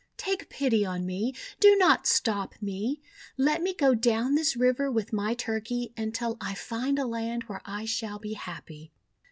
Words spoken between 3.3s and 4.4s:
Let me go down